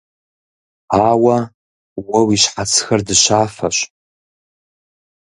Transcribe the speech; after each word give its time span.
Ауэ 1.07 1.37
уэ 2.07 2.19
уи 2.27 2.35
щхьэцхэр 2.41 3.01
дыщафэщ. 3.07 3.77